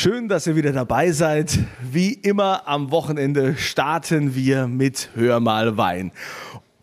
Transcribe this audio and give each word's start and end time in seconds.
Schön, 0.00 0.28
dass 0.28 0.46
ihr 0.46 0.54
wieder 0.54 0.70
dabei 0.70 1.10
seid. 1.10 1.58
Wie 1.82 2.12
immer 2.12 2.68
am 2.68 2.92
Wochenende 2.92 3.56
starten 3.56 4.36
wir 4.36 4.68
mit 4.68 5.10
Hör 5.16 5.40
mal 5.40 5.76
Wein. 5.76 6.12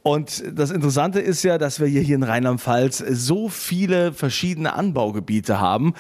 Und 0.04 0.44
das 0.54 0.70
Interessante 0.70 1.22
ist 1.22 1.42
ja, 1.44 1.58
dass 1.58 1.80
wir 1.80 1.88
hier 1.88 2.14
in 2.14 2.24
Rheinland-Pfalz 2.24 2.98
so 2.98 3.48
viele 3.48 4.12
verschiedene 4.12 4.74
Anbaugebiete 4.74 5.62
haben, 5.62 5.94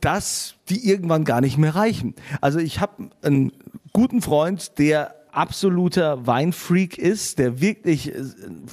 dass 0.00 0.56
die 0.68 0.90
irgendwann 0.90 1.22
gar 1.22 1.40
nicht 1.40 1.56
mehr 1.56 1.76
reichen. 1.76 2.16
Also 2.40 2.58
ich 2.58 2.80
habe 2.80 3.10
einen 3.22 3.52
guten 3.92 4.20
Freund, 4.20 4.76
der 4.80 5.14
absoluter 5.36 6.26
Weinfreak 6.26 6.96
ist, 6.96 7.38
der 7.38 7.60
wirklich 7.60 8.14
äh, 8.14 8.22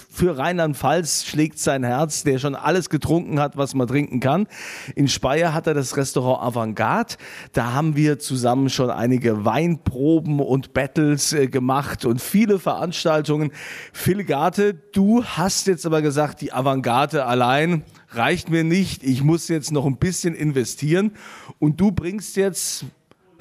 für 0.09 0.37
Rheinland-Pfalz 0.37 1.25
schlägt 1.25 1.59
sein 1.59 1.83
Herz, 1.83 2.23
der 2.23 2.39
schon 2.39 2.55
alles 2.55 2.89
getrunken 2.89 3.39
hat, 3.39 3.57
was 3.57 3.75
man 3.75 3.87
trinken 3.87 4.19
kann. 4.19 4.47
In 4.95 5.07
Speyer 5.07 5.53
hat 5.53 5.67
er 5.67 5.73
das 5.73 5.97
Restaurant 5.97 6.41
Avantgarde. 6.41 7.15
Da 7.51 7.73
haben 7.73 7.95
wir 7.95 8.19
zusammen 8.19 8.69
schon 8.69 8.89
einige 8.89 9.45
Weinproben 9.45 10.39
und 10.39 10.73
Battles 10.73 11.33
äh, 11.33 11.47
gemacht 11.47 12.05
und 12.05 12.21
viele 12.21 12.59
Veranstaltungen. 12.59 13.51
Phil 13.91 14.23
Garte, 14.23 14.73
du 14.73 15.23
hast 15.23 15.67
jetzt 15.67 15.85
aber 15.85 16.01
gesagt, 16.01 16.41
die 16.41 16.53
Avantgarde 16.53 17.25
allein 17.25 17.83
reicht 18.09 18.49
mir 18.49 18.63
nicht. 18.63 19.03
Ich 19.03 19.23
muss 19.23 19.47
jetzt 19.47 19.71
noch 19.71 19.85
ein 19.85 19.97
bisschen 19.97 20.35
investieren 20.35 21.11
und 21.59 21.81
du 21.81 21.91
bringst 21.91 22.35
jetzt 22.37 22.85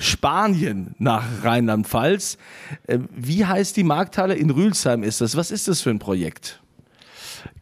Spanien 0.03 0.95
nach 0.99 1.25
Rheinland-Pfalz. 1.45 2.39
Äh, 2.87 2.99
wie 3.15 3.45
heißt 3.45 3.77
die 3.77 3.85
Markthalle? 3.85 4.35
In 4.35 4.51
Rülsheim 4.51 5.03
ist 5.03 5.21
das. 5.21 5.37
Was 5.37 5.51
ist 5.51 5.69
das 5.69 5.81
für 5.81 5.91
ein 5.91 5.99
Projekt? 5.99 6.61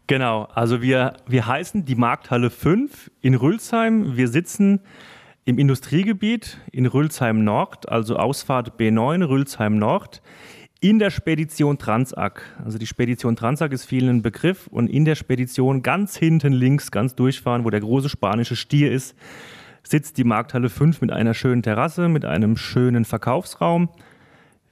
Genau, 0.07 0.49
also 0.55 0.83
wir, 0.83 1.15
wir 1.29 1.47
heißen 1.47 1.85
die 1.85 1.95
Markthalle 1.95 2.51
5 2.51 3.11
in 3.21 3.35
Rülsheim. 3.35 4.17
Wir 4.17 4.27
sitzen 4.27 4.81
im 5.45 5.59
Industriegebiet 5.59 6.59
in 6.73 6.87
Rülsheim 6.87 7.45
Nord, 7.45 7.89
also 7.89 8.17
Ausfahrt 8.17 8.79
B9 8.79 9.29
Rülsheim 9.29 9.79
Nord, 9.79 10.21
in 10.81 10.99
der 10.99 11.11
Spedition 11.11 11.79
Transac. 11.79 12.43
Also 12.65 12.79
die 12.79 12.87
Spedition 12.87 13.37
Transac 13.37 13.73
ist 13.73 13.85
vielen 13.85 14.09
ein 14.17 14.23
Begriff 14.23 14.67
und 14.67 14.89
in 14.89 15.05
der 15.05 15.15
Spedition 15.15 15.83
ganz 15.83 16.17
hinten 16.17 16.53
links, 16.53 16.91
ganz 16.91 17.15
durchfahren, 17.15 17.65
wo 17.65 17.71
der 17.71 17.81
große 17.81 18.09
spanische 18.09 18.57
Stier 18.57 18.91
ist, 18.91 19.15
sitzt 19.83 20.19
die 20.19 20.25
Markthalle 20.25 20.69
5 20.69 21.01
mit 21.01 21.13
einer 21.13 21.35
schönen 21.35 21.63
Terrasse, 21.63 22.09
mit 22.09 22.25
einem 22.25 22.57
schönen 22.57 23.05
Verkaufsraum. 23.05 23.89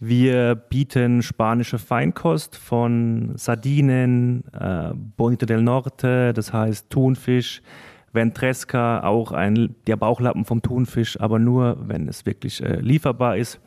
Wir 0.00 0.54
bieten 0.54 1.22
spanische 1.22 1.78
Feinkost 1.78 2.56
von 2.56 3.32
Sardinen, 3.36 4.44
äh, 4.52 4.92
Bonito 4.94 5.44
del 5.44 5.62
Norte, 5.62 6.32
das 6.32 6.52
heißt 6.52 6.88
Thunfisch, 6.88 7.62
Ventresca, 8.12 9.02
auch 9.02 9.32
ein, 9.32 9.74
der 9.88 9.96
Bauchlappen 9.96 10.44
vom 10.44 10.62
Thunfisch, 10.62 11.20
aber 11.20 11.40
nur, 11.40 11.78
wenn 11.88 12.06
es 12.06 12.26
wirklich 12.26 12.62
äh, 12.62 12.80
lieferbar 12.80 13.36
ist. 13.36 13.60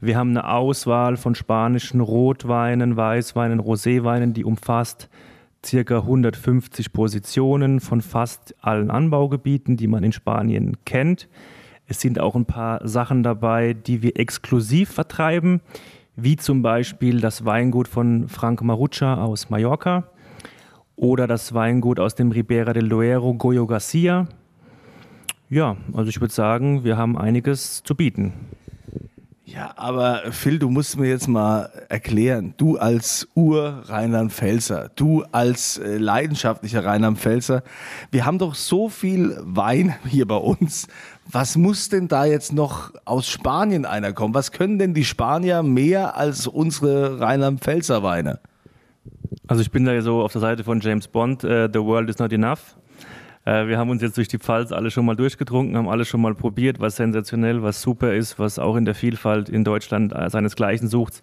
Wir 0.00 0.16
haben 0.16 0.30
eine 0.30 0.48
Auswahl 0.48 1.16
von 1.16 1.34
spanischen 1.34 2.00
Rotweinen, 2.00 2.96
Weißweinen, 2.96 3.60
Roséweinen, 3.60 4.32
die 4.32 4.44
umfasst 4.44 5.10
circa 5.64 5.98
150 5.98 6.92
Positionen 6.92 7.80
von 7.80 8.00
fast 8.00 8.54
allen 8.60 8.90
Anbaugebieten, 8.90 9.76
die 9.76 9.86
man 9.86 10.04
in 10.04 10.12
Spanien 10.12 10.76
kennt. 10.84 11.28
Es 11.86 12.00
sind 12.00 12.20
auch 12.20 12.34
ein 12.34 12.44
paar 12.44 12.86
Sachen 12.86 13.22
dabei, 13.22 13.72
die 13.72 14.02
wir 14.02 14.18
exklusiv 14.18 14.90
vertreiben, 14.90 15.60
wie 16.16 16.36
zum 16.36 16.62
Beispiel 16.62 17.20
das 17.20 17.44
Weingut 17.44 17.88
von 17.88 18.28
Frank 18.28 18.62
Marucha 18.62 19.22
aus 19.22 19.50
Mallorca 19.50 20.10
oder 20.96 21.26
das 21.26 21.54
Weingut 21.54 22.00
aus 22.00 22.14
dem 22.14 22.32
Ribera 22.32 22.72
del 22.72 22.88
Duero 22.88 23.34
Goyo 23.34 23.66
Garcia. 23.66 24.26
Ja, 25.48 25.76
also 25.94 26.10
ich 26.10 26.20
würde 26.20 26.34
sagen, 26.34 26.84
wir 26.84 26.96
haben 26.96 27.16
einiges 27.16 27.82
zu 27.82 27.94
bieten. 27.94 28.32
Ja, 29.50 29.72
aber 29.76 30.30
Phil, 30.30 30.58
du 30.58 30.68
musst 30.68 30.98
mir 30.98 31.08
jetzt 31.08 31.26
mal 31.26 31.70
erklären, 31.88 32.52
du 32.58 32.76
als 32.76 33.26
Ur-Rheinland-Pfälzer, 33.34 34.90
du 34.94 35.24
als 35.32 35.78
äh, 35.78 35.96
leidenschaftlicher 35.96 36.84
Rheinland-Pfälzer, 36.84 37.62
wir 38.10 38.26
haben 38.26 38.38
doch 38.38 38.54
so 38.54 38.90
viel 38.90 39.38
Wein 39.40 39.94
hier 40.06 40.28
bei 40.28 40.36
uns. 40.36 40.86
Was 41.30 41.56
muss 41.56 41.88
denn 41.88 42.08
da 42.08 42.26
jetzt 42.26 42.52
noch 42.52 42.92
aus 43.06 43.26
Spanien 43.26 43.86
einer 43.86 44.12
kommen? 44.12 44.34
Was 44.34 44.52
können 44.52 44.78
denn 44.78 44.92
die 44.92 45.06
Spanier 45.06 45.62
mehr 45.62 46.18
als 46.18 46.46
unsere 46.46 47.18
Rheinland-Pfälzer 47.18 48.02
Weine? 48.02 48.40
Also 49.46 49.62
ich 49.62 49.70
bin 49.70 49.86
da 49.86 49.98
so 50.02 50.20
auf 50.20 50.32
der 50.32 50.42
Seite 50.42 50.62
von 50.62 50.80
James 50.80 51.08
Bond, 51.08 51.42
uh, 51.42 51.68
The 51.72 51.80
World 51.80 52.10
is 52.10 52.18
not 52.18 52.34
enough. 52.34 52.76
Äh, 53.48 53.66
wir 53.66 53.78
haben 53.78 53.88
uns 53.88 54.02
jetzt 54.02 54.18
durch 54.18 54.28
die 54.28 54.38
Pfalz 54.38 54.72
alle 54.72 54.90
schon 54.90 55.06
mal 55.06 55.16
durchgetrunken, 55.16 55.76
haben 55.76 55.88
alles 55.88 56.08
schon 56.08 56.20
mal 56.20 56.34
probiert, 56.34 56.80
was 56.80 56.96
sensationell, 56.96 57.62
was 57.62 57.80
super 57.80 58.12
ist, 58.12 58.38
was 58.38 58.58
auch 58.58 58.76
in 58.76 58.84
der 58.84 58.94
Vielfalt 58.94 59.48
in 59.48 59.64
Deutschland 59.64 60.12
äh, 60.14 60.28
seinesgleichen 60.28 60.88
sucht. 60.88 61.22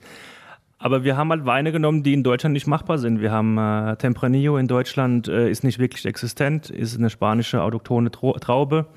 Aber 0.80 1.04
wir 1.04 1.18
haben 1.18 1.30
halt 1.30 1.46
Weine 1.46 1.72
genommen, 1.72 2.02
die 2.02 2.14
in 2.14 2.24
Deutschland 2.24 2.54
nicht 2.54 2.66
machbar 2.66 2.98
sind. 2.98 3.22
Wir 3.22 3.32
haben 3.32 3.58
äh, 3.58 3.96
Tempranillo 3.98 4.58
in 4.58 4.68
Deutschland, 4.68 5.28
äh, 5.28 5.50
ist 5.50 5.64
nicht 5.64 5.78
wirklich 5.78 6.06
existent, 6.06 6.72
ist 6.72 6.98
eine 6.98 7.12
spanische 7.12 7.62
autochthone 7.62 8.10
Traube. 8.10 8.88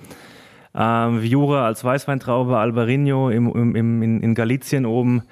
Ähm, 0.75 1.23
Viura 1.23 1.67
als 1.67 1.85
Weißweintraube, 1.85 2.57
Albarino 2.57 3.29
im, 3.29 3.75
im, 3.75 4.03
in, 4.03 4.23
in 4.23 4.35
Galizien 4.35 4.87
oben. 4.87 5.23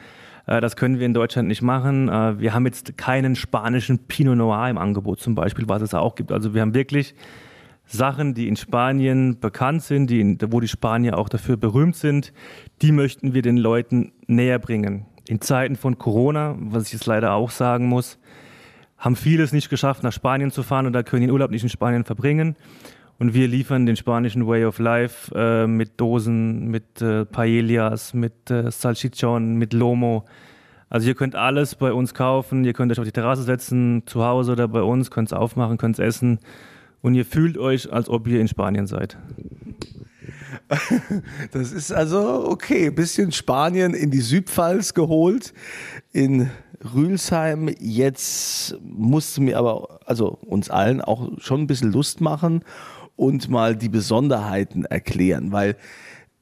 Äh, 0.46 0.60
das 0.60 0.76
können 0.76 0.98
wir 0.98 1.06
in 1.06 1.14
Deutschland 1.14 1.48
nicht 1.48 1.62
machen. 1.62 2.10
Äh, 2.10 2.38
wir 2.40 2.52
haben 2.52 2.66
jetzt 2.66 2.98
keinen 2.98 3.36
spanischen 3.36 4.06
Pinot 4.06 4.36
Noir 4.36 4.68
im 4.68 4.76
Angebot 4.76 5.20
zum 5.20 5.34
Beispiel, 5.34 5.66
was 5.68 5.80
es 5.80 5.94
auch 5.94 6.14
gibt. 6.14 6.30
Also 6.30 6.52
wir 6.52 6.60
haben 6.60 6.74
wirklich 6.74 7.14
Sachen, 7.86 8.34
die 8.34 8.48
in 8.48 8.56
Spanien 8.56 9.38
bekannt 9.38 9.82
sind, 9.82 10.10
die 10.10 10.20
in, 10.20 10.38
wo 10.48 10.60
die 10.60 10.68
Spanier 10.68 11.16
auch 11.18 11.28
dafür 11.28 11.56
berühmt 11.56 11.96
sind, 11.96 12.32
die 12.82 12.92
möchten 12.92 13.32
wir 13.32 13.42
den 13.42 13.56
Leuten 13.56 14.12
näher 14.26 14.58
bringen. 14.58 15.06
In 15.28 15.40
Zeiten 15.40 15.76
von 15.76 15.98
Corona, 15.98 16.56
was 16.58 16.86
ich 16.86 16.92
jetzt 16.92 17.06
leider 17.06 17.32
auch 17.32 17.50
sagen 17.50 17.86
muss, 17.86 18.18
haben 18.98 19.16
viele 19.16 19.42
es 19.42 19.52
nicht 19.52 19.68
geschafft, 19.68 20.02
nach 20.02 20.12
Spanien 20.12 20.50
zu 20.50 20.62
fahren 20.62 20.86
oder 20.86 21.04
können 21.04 21.22
den 21.22 21.30
Urlaub 21.30 21.50
nicht 21.50 21.62
in 21.62 21.68
Spanien 21.68 22.04
verbringen. 22.04 22.56
Und 23.18 23.34
wir 23.34 23.48
liefern 23.48 23.86
den 23.86 23.96
spanischen 23.96 24.46
Way 24.46 24.66
of 24.66 24.78
Life 24.78 25.34
äh, 25.34 25.66
mit 25.66 26.00
Dosen, 26.00 26.68
mit 26.68 27.00
äh, 27.00 27.24
Paellas, 27.24 28.12
mit 28.12 28.50
äh, 28.50 28.70
Salchichon, 28.70 29.54
mit 29.54 29.72
Lomo. 29.72 30.24
Also 30.90 31.08
ihr 31.08 31.14
könnt 31.14 31.34
alles 31.34 31.74
bei 31.76 31.92
uns 31.92 32.14
kaufen, 32.14 32.64
ihr 32.64 32.72
könnt 32.72 32.92
euch 32.92 32.98
auf 32.98 33.06
die 33.06 33.12
Terrasse 33.12 33.42
setzen, 33.42 34.02
zu 34.06 34.24
Hause 34.24 34.52
oder 34.52 34.68
bei 34.68 34.82
uns, 34.82 35.10
könnt 35.10 35.28
es 35.28 35.32
aufmachen, 35.32 35.78
könnt 35.78 35.98
es 35.98 36.04
essen 36.04 36.40
und 37.02 37.14
ihr 37.14 37.24
fühlt 37.24 37.58
euch, 37.58 37.92
als 37.92 38.08
ob 38.08 38.26
ihr 38.26 38.40
in 38.40 38.48
Spanien 38.48 38.86
seid. 38.86 39.16
Das 41.52 41.72
ist 41.72 41.92
also 41.92 42.48
okay. 42.48 42.90
Bisschen 42.90 43.30
Spanien 43.32 43.94
in 43.94 44.10
die 44.10 44.20
Südpfalz 44.20 44.94
geholt, 44.94 45.52
in 46.12 46.50
Rülsheim. 46.94 47.70
Jetzt 47.78 48.76
musste 48.82 49.42
mir 49.42 49.58
aber, 49.58 50.00
also 50.06 50.38
uns 50.46 50.70
allen 50.70 51.00
auch 51.00 51.30
schon 51.38 51.62
ein 51.62 51.66
bisschen 51.66 51.92
Lust 51.92 52.20
machen 52.20 52.64
und 53.16 53.48
mal 53.48 53.76
die 53.76 53.88
Besonderheiten 53.88 54.84
erklären, 54.84 55.52
weil 55.52 55.76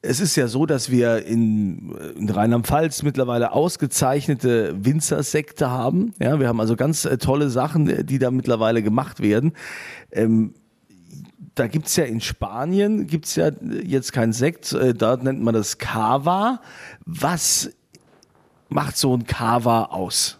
es 0.05 0.19
ist 0.19 0.35
ja 0.35 0.47
so, 0.47 0.65
dass 0.65 0.89
wir 0.89 1.25
in, 1.25 1.91
in 2.17 2.29
Rheinland-Pfalz 2.29 3.03
mittlerweile 3.03 3.51
ausgezeichnete 3.51 4.75
Winzersekte 4.79 5.69
haben. 5.69 6.13
Ja, 6.19 6.39
wir 6.39 6.47
haben 6.47 6.59
also 6.59 6.75
ganz 6.75 7.05
äh, 7.05 7.17
tolle 7.17 7.49
Sachen, 7.49 8.05
die 8.05 8.19
da 8.19 8.31
mittlerweile 8.31 8.83
gemacht 8.83 9.21
werden. 9.21 9.53
Ähm, 10.11 10.53
da 11.55 11.67
gibt 11.67 11.87
es 11.87 11.95
ja 11.95 12.03
in 12.03 12.21
Spanien, 12.21 13.07
gibt 13.07 13.33
ja 13.35 13.51
jetzt 13.83 14.11
kein 14.11 14.33
Sekt, 14.33 14.73
äh, 14.73 14.93
dort 14.93 15.23
nennt 15.23 15.41
man 15.41 15.53
das 15.53 15.77
Cava. 15.77 16.61
Was 17.05 17.71
macht 18.69 18.97
so 18.97 19.15
ein 19.15 19.25
Cava 19.25 19.85
aus? 19.85 20.37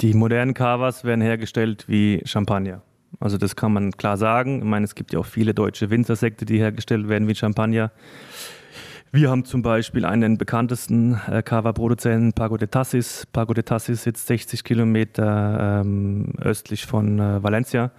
Die 0.00 0.14
modernen 0.14 0.54
Cavas 0.54 1.02
werden 1.02 1.20
hergestellt 1.20 1.84
wie 1.88 2.22
Champagner. 2.24 2.82
Also 3.20 3.36
das 3.36 3.56
kann 3.56 3.72
man 3.72 3.92
klar 3.92 4.16
sagen. 4.16 4.58
Ich 4.58 4.64
meine, 4.64 4.84
es 4.84 4.94
gibt 4.94 5.12
ja 5.12 5.18
auch 5.18 5.26
viele 5.26 5.54
deutsche 5.54 5.90
Winzersekte, 5.90 6.44
die 6.44 6.58
hergestellt 6.58 7.08
werden 7.08 7.28
wie 7.28 7.34
Champagner. 7.34 7.90
Wir 9.10 9.30
haben 9.30 9.46
zum 9.46 9.62
Beispiel 9.62 10.04
einen 10.04 10.36
bekanntesten 10.36 11.18
äh, 11.30 11.42
Cava-Produzenten, 11.42 12.34
Pago 12.34 12.58
de 12.58 12.68
Tassis. 12.68 13.26
Pago 13.32 13.54
de 13.54 13.64
Tassis 13.64 14.02
sitzt 14.02 14.26
60 14.26 14.64
Kilometer 14.64 15.80
ähm, 15.80 16.34
östlich 16.42 16.84
von 16.84 17.18
äh, 17.18 17.42
Valencia. 17.42 17.90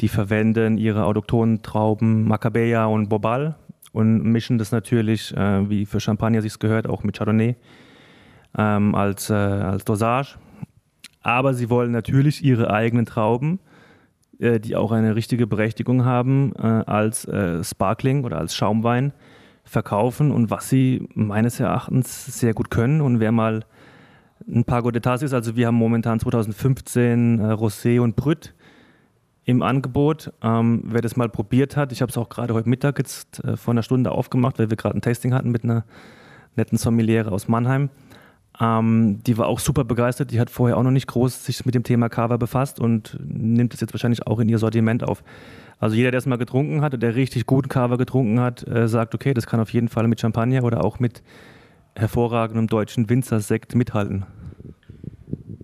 Die 0.00 0.08
verwenden 0.08 0.78
ihre 0.78 1.04
autochthonen 1.04 1.60
Trauben 1.60 2.26
Maccabeya 2.26 2.86
und 2.86 3.10
Bobal 3.10 3.56
und 3.92 4.22
mischen 4.22 4.56
das 4.56 4.72
natürlich, 4.72 5.36
äh, 5.36 5.68
wie 5.68 5.84
für 5.84 6.00
Champagner 6.00 6.40
sich 6.40 6.58
gehört, 6.58 6.88
auch 6.88 7.04
mit 7.04 7.18
Chardonnay 7.18 7.56
ähm, 8.56 8.94
als, 8.94 9.28
äh, 9.28 9.34
als 9.34 9.84
Dosage. 9.84 10.38
Aber 11.20 11.52
sie 11.52 11.68
wollen 11.68 11.92
natürlich 11.92 12.42
ihre 12.42 12.70
eigenen 12.70 13.04
Trauben 13.04 13.60
äh, 14.40 14.58
die 14.58 14.76
auch 14.76 14.92
eine 14.92 15.14
richtige 15.14 15.46
Berechtigung 15.46 16.04
haben, 16.04 16.52
äh, 16.56 16.62
als 16.62 17.26
äh, 17.26 17.62
Sparkling 17.62 18.24
oder 18.24 18.38
als 18.38 18.54
Schaumwein 18.54 19.12
verkaufen 19.64 20.30
und 20.32 20.50
was 20.50 20.68
sie 20.68 21.06
meines 21.14 21.60
Erachtens 21.60 22.26
sehr 22.40 22.54
gut 22.54 22.70
können. 22.70 23.00
Und 23.00 23.20
wer 23.20 23.32
mal 23.32 23.64
ein 24.48 24.64
paar 24.64 24.82
Godetas 24.82 25.22
ist, 25.22 25.34
also 25.34 25.56
wir 25.56 25.66
haben 25.66 25.76
momentan 25.76 26.18
2015 26.18 27.40
Rosé 27.40 28.00
und 28.00 28.16
Brüt 28.16 28.54
im 29.44 29.62
Angebot. 29.62 30.32
Ähm, 30.42 30.82
wer 30.86 31.02
das 31.02 31.16
mal 31.16 31.28
probiert 31.28 31.76
hat, 31.76 31.92
ich 31.92 32.02
habe 32.02 32.10
es 32.10 32.16
auch 32.16 32.28
gerade 32.28 32.54
heute 32.54 32.68
Mittag 32.68 32.98
jetzt 32.98 33.44
äh, 33.44 33.56
vor 33.56 33.72
einer 33.72 33.82
Stunde 33.82 34.12
aufgemacht, 34.12 34.58
weil 34.58 34.70
wir 34.70 34.76
gerade 34.76 34.96
ein 34.96 35.02
Tasting 35.02 35.34
hatten 35.34 35.50
mit 35.50 35.64
einer 35.64 35.84
netten 36.56 36.78
Sommeliere 36.78 37.30
aus 37.30 37.48
Mannheim. 37.48 37.90
Ähm, 38.60 39.22
die 39.26 39.38
war 39.38 39.46
auch 39.46 39.58
super 39.58 39.84
begeistert. 39.84 40.30
Die 40.30 40.40
hat 40.40 40.50
vorher 40.50 40.76
auch 40.76 40.82
noch 40.82 40.90
nicht 40.90 41.06
groß 41.06 41.44
sich 41.44 41.64
mit 41.64 41.74
dem 41.74 41.82
Thema 41.82 42.08
Kava 42.08 42.36
befasst 42.36 42.78
und 42.78 43.18
nimmt 43.22 43.74
es 43.74 43.80
jetzt 43.80 43.94
wahrscheinlich 43.94 44.26
auch 44.26 44.38
in 44.38 44.48
ihr 44.48 44.58
Sortiment 44.58 45.02
auf. 45.02 45.24
Also 45.78 45.96
jeder, 45.96 46.10
der 46.10 46.18
es 46.18 46.26
mal 46.26 46.36
getrunken 46.36 46.82
hat 46.82 46.92
und 46.92 47.02
der 47.02 47.14
richtig 47.14 47.46
guten 47.46 47.68
Kava 47.68 47.96
getrunken 47.96 48.38
hat, 48.38 48.66
äh, 48.68 48.86
sagt, 48.86 49.14
okay, 49.14 49.32
das 49.32 49.46
kann 49.46 49.60
auf 49.60 49.72
jeden 49.72 49.88
Fall 49.88 50.06
mit 50.08 50.20
Champagner 50.20 50.62
oder 50.62 50.84
auch 50.84 51.00
mit 51.00 51.22
hervorragendem 51.96 52.66
deutschen 52.66 53.08
Winzersekt 53.08 53.74
mithalten. 53.74 54.26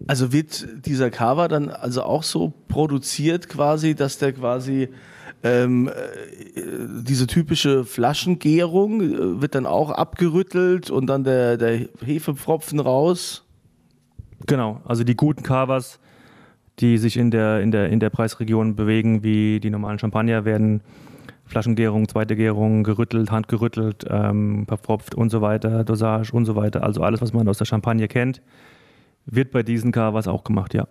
Also 0.07 0.33
wird 0.33 0.87
dieser 0.87 1.11
Kava 1.11 1.49
dann 1.49 1.69
also 1.69 2.03
auch 2.03 2.23
so 2.23 2.53
produziert 2.69 3.49
quasi, 3.49 3.95
dass 3.95 4.19
der 4.19 4.33
quasi 4.33 4.89
ähm, 5.43 5.89
äh, 5.89 5.93
diese 7.03 7.27
typische 7.27 7.85
Flaschengärung 7.85 9.01
äh, 9.01 9.41
wird 9.41 9.55
dann 9.55 9.67
auch 9.67 9.91
abgerüttelt 9.91 10.91
und 10.91 11.07
dann 11.07 11.25
der, 11.25 11.57
der 11.57 11.89
Hefepfropfen 12.05 12.81
raus? 12.81 13.45
Genau, 14.47 14.81
also 14.85 15.05
die 15.05 15.17
guten 15.17 15.43
Cavas, 15.43 15.99
die 16.79 16.99
sich 16.99 17.17
in 17.17 17.31
der, 17.31 17.61
in, 17.61 17.71
der, 17.71 17.89
in 17.89 18.01
der 18.01 18.11
Preisregion 18.11 18.77
bewegen, 18.77 19.23
wie 19.23 19.61
die 19.61 19.71
normalen 19.71 19.99
Champagner, 19.99 20.45
werden 20.45 20.83
Flaschengärung, 21.47 22.09
zweite 22.09 22.35
Gärung, 22.35 22.83
gerüttelt, 22.83 23.31
handgerüttelt, 23.31 24.05
ähm, 24.09 24.67
verpfropft 24.67 25.15
und 25.15 25.31
so 25.31 25.41
weiter, 25.41 25.85
Dosage 25.85 26.33
und 26.33 26.45
so 26.45 26.57
weiter. 26.57 26.83
Also 26.83 27.03
alles, 27.03 27.21
was 27.23 27.33
man 27.33 27.49
aus 27.49 27.59
der 27.59 27.67
Champagne 27.67 28.09
kennt, 28.09 28.43
wird 29.27 29.51
bei 29.51 29.63
diesen 29.63 29.93
Cavas 29.93 30.29
auch 30.29 30.45
gemacht, 30.45 30.75
ja. 30.75 30.87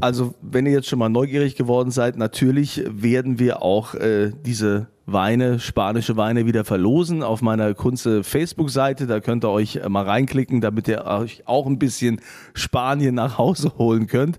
Also, 0.00 0.34
wenn 0.42 0.66
ihr 0.66 0.72
jetzt 0.72 0.88
schon 0.88 0.98
mal 0.98 1.08
neugierig 1.08 1.56
geworden 1.56 1.90
seid, 1.90 2.16
natürlich 2.16 2.84
werden 2.86 3.38
wir 3.38 3.62
auch 3.62 3.94
äh, 3.94 4.30
diese 4.44 4.88
Weine, 5.06 5.60
spanische 5.60 6.16
Weine 6.16 6.46
wieder 6.46 6.64
verlosen 6.64 7.22
auf 7.22 7.40
meiner 7.40 7.72
Kunze 7.74 8.24
Facebook-Seite. 8.24 9.06
Da 9.06 9.20
könnt 9.20 9.44
ihr 9.44 9.50
euch 9.50 9.80
mal 9.88 10.04
reinklicken, 10.04 10.60
damit 10.60 10.88
ihr 10.88 11.04
euch 11.06 11.44
auch 11.46 11.66
ein 11.66 11.78
bisschen 11.78 12.20
Spanien 12.54 13.14
nach 13.14 13.38
Hause 13.38 13.72
holen 13.78 14.06
könnt. 14.06 14.38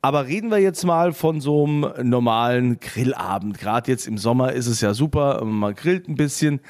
Aber 0.00 0.26
reden 0.26 0.50
wir 0.50 0.58
jetzt 0.58 0.84
mal 0.84 1.12
von 1.12 1.40
so 1.40 1.64
einem 1.64 2.08
normalen 2.08 2.78
Grillabend. 2.80 3.58
Gerade 3.58 3.90
jetzt 3.90 4.06
im 4.06 4.18
Sommer 4.18 4.52
ist 4.52 4.68
es 4.68 4.80
ja 4.80 4.94
super, 4.94 5.44
man 5.44 5.74
grillt 5.74 6.08
ein 6.08 6.14
bisschen. 6.14 6.60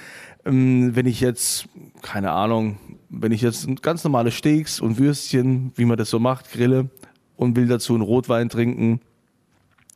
Ähm, 0.44 0.96
wenn 0.96 1.06
ich 1.06 1.20
jetzt, 1.20 1.68
keine 2.00 2.32
Ahnung, 2.32 2.78
wenn 3.12 3.30
ich 3.30 3.42
jetzt 3.42 3.68
ganz 3.82 4.02
normale 4.04 4.30
Steaks 4.30 4.80
und 4.80 4.98
Würstchen, 4.98 5.72
wie 5.76 5.84
man 5.84 5.98
das 5.98 6.10
so 6.10 6.18
macht, 6.18 6.50
grille 6.50 6.88
und 7.36 7.56
will 7.56 7.68
dazu 7.68 7.94
einen 7.94 8.02
Rotwein 8.02 8.48
trinken, 8.48 9.00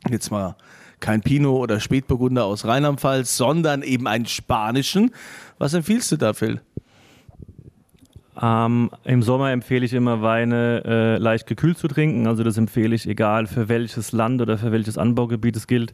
jetzt 0.09 0.29
mal 0.31 0.55
kein 0.99 1.21
Pinot 1.21 1.59
oder 1.59 1.79
Spätburgunder 1.79 2.45
aus 2.45 2.65
Rheinland-Pfalz, 2.65 3.35
sondern 3.35 3.81
eben 3.81 4.07
einen 4.07 4.25
spanischen. 4.25 5.11
Was 5.57 5.73
empfiehlst 5.73 6.11
du 6.11 6.17
da, 6.17 6.33
Phil? 6.33 6.61
Ähm, 8.39 8.91
Im 9.03 9.23
Sommer 9.23 9.51
empfehle 9.51 9.85
ich 9.85 9.93
immer 9.93 10.21
Weine 10.21 10.83
äh, 10.85 11.17
leicht 11.17 11.47
gekühlt 11.47 11.77
zu 11.77 11.87
trinken. 11.87 12.27
Also 12.27 12.43
das 12.43 12.57
empfehle 12.57 12.95
ich, 12.95 13.07
egal 13.07 13.47
für 13.47 13.67
welches 13.67 14.11
Land 14.11 14.41
oder 14.41 14.57
für 14.57 14.71
welches 14.71 14.97
Anbaugebiet 14.97 15.55
es 15.55 15.67
gilt. 15.67 15.93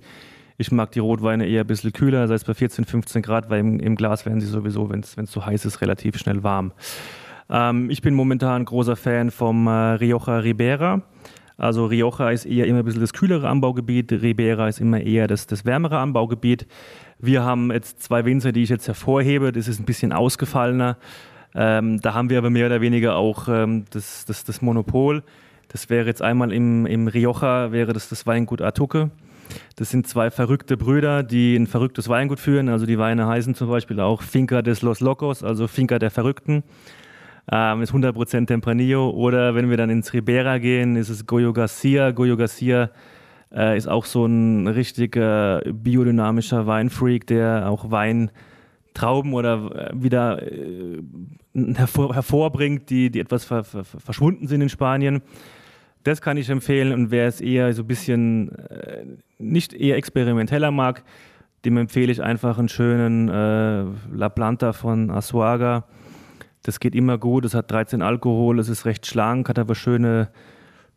Ich 0.58 0.72
mag 0.72 0.92
die 0.92 1.00
Rotweine 1.00 1.48
eher 1.48 1.62
ein 1.62 1.68
bisschen 1.68 1.94
kühler, 1.94 2.28
sei 2.28 2.36
es 2.36 2.44
bei 2.44 2.54
14, 2.54 2.86
15 2.86 3.22
Grad, 3.22 3.50
weil 3.50 3.60
im, 3.60 3.80
im 3.80 3.96
Glas 3.96 4.26
werden 4.26 4.40
sie 4.40 4.48
sowieso, 4.48 4.90
wenn 4.90 5.00
es 5.02 5.16
zu 5.32 5.46
heiß 5.46 5.66
ist, 5.66 5.82
relativ 5.82 6.18
schnell 6.18 6.44
warm. 6.44 6.74
Ähm, 7.50 7.90
ich 7.90 8.02
bin 8.02 8.14
momentan 8.14 8.66
großer 8.66 8.96
Fan 8.96 9.32
vom 9.32 9.68
äh, 9.68 9.72
Rioja 9.72 10.40
Ribera. 10.40 11.02
Also 11.58 11.86
Rioja 11.86 12.32
ist 12.32 12.46
eher 12.46 12.66
immer 12.66 12.80
ein 12.80 12.86
bisschen 12.86 13.02
das 13.02 13.14
kühlere 13.14 13.48
Anbaugebiet, 13.48 14.12
Ribera 14.12 14.68
ist 14.68 14.80
immer 14.80 15.00
eher 15.00 15.28
das, 15.28 15.48
das 15.48 15.66
wärmere 15.66 16.00
Anbaugebiet. 16.00 16.68
Wir 17.20 17.44
haben 17.44 17.72
jetzt 17.72 18.02
zwei 18.02 18.26
Winzer, 18.26 18.52
die 18.52 18.64
ich 18.64 18.70
jetzt 18.70 18.88
hervorhebe. 18.88 19.52
Das 19.52 19.68
ist 19.68 19.80
ein 19.80 19.86
bisschen 19.86 20.12
ausgefallener. 20.12 20.98
Ähm, 21.56 22.02
da 22.02 22.14
haben 22.14 22.30
wir 22.30 22.40
aber 22.40 22.50
mehr 22.50 22.66
oder 22.66 22.82
weniger 22.82 23.16
auch 23.16 23.48
ähm, 23.48 23.86
das, 23.92 24.26
das, 24.26 24.44
das 24.44 24.62
Monopol. 24.62 25.24
Das 25.68 25.90
wäre 25.90 26.08
jetzt 26.08 26.22
einmal 26.22 26.52
im, 26.52 26.86
im 26.86 27.08
Rioja, 27.08 27.72
wäre 27.72 27.94
das 27.94 28.10
das 28.10 28.26
Weingut 28.26 28.62
Atuque. 28.62 29.10
Das 29.76 29.90
sind 29.90 30.08
zwei 30.08 30.32
verrückte 30.32 30.78
Brüder, 30.78 31.24
die 31.24 31.56
ein 31.56 31.68
verrücktes 31.68 32.10
Weingut 32.10 32.40
führen. 32.40 32.70
Also 32.70 32.86
die 32.86 32.98
Weine 32.98 33.28
heißen 33.28 33.56
zum 33.56 33.70
Beispiel 33.70 34.00
auch 34.00 34.22
Finca 34.22 34.62
des 34.62 34.82
Los 34.82 35.00
Locos, 35.00 35.44
also 35.44 35.68
Finca 35.68 36.00
der 36.00 36.12
Verrückten. 36.12 36.64
Ähm, 37.52 37.82
ist 37.82 37.94
100% 37.94 38.48
Tempranillo. 38.48 39.10
Oder 39.10 39.56
wenn 39.56 39.70
wir 39.70 39.78
dann 39.78 39.90
ins 39.90 40.14
Ribera 40.14 40.58
gehen, 40.60 40.96
ist 40.96 41.10
es 41.10 41.26
Goyo 41.26 41.54
Garcia. 41.54 42.12
Goyo 42.12 42.38
Garcia 42.38 42.90
äh, 43.54 43.78
ist 43.78 43.88
auch 43.88 44.06
so 44.06 44.26
ein 44.26 44.68
richtiger 44.68 45.62
biodynamischer 45.66 46.66
Weinfreak, 46.68 47.28
der 47.28 47.70
auch 47.70 47.92
Weintrauben 47.92 49.34
oder 49.34 49.92
äh, 49.92 49.92
wieder 49.94 50.42
äh, 50.42 51.02
hervor, 51.76 52.16
hervorbringt, 52.16 52.90
die, 52.90 53.12
die 53.12 53.20
etwas 53.20 53.46
ver, 53.46 53.64
ver, 53.64 53.84
verschwunden 53.84 54.48
sind 54.48 54.62
in 54.62 54.70
Spanien. 54.70 55.22
Das 56.04 56.22
kann 56.22 56.38
ich 56.38 56.50
empfehlen. 56.50 56.92
Und 56.92 57.12
wer 57.12 57.28
es 57.28 57.42
eher 57.42 57.72
so 57.74 57.84
ein 57.84 57.88
bisschen 57.88 58.50
äh, 58.56 59.06
nicht 59.38 59.74
eher 59.74 59.98
experimenteller 59.98 60.72
mag, 60.72 61.04
dem 61.66 61.78
empfehle 61.78 62.12
ich 62.12 62.22
einfach 62.22 62.58
einen 62.58 62.70
schönen 62.70 63.30
äh, 63.30 63.86
La 64.14 64.30
Planta 64.30 64.74
von 64.74 65.10
Asuaga. 65.10 65.86
Das 66.64 66.80
geht 66.80 66.96
immer 66.96 67.18
gut, 67.18 67.46
es 67.46 67.54
hat 67.54 67.72
13 67.72 68.02
Alkohol, 68.02 68.60
es 68.60 68.70
ist 68.70 68.86
recht 68.86 69.06
schlank, 69.06 69.50
hat 69.50 69.60
aber 69.60 69.76
schöne, 69.76 70.30